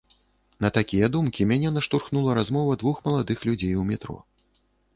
[0.63, 4.17] На такія думкі мяне наштурхнула размова двух маладых людзей у метро.